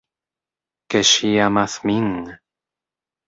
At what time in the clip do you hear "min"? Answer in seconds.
1.89-2.09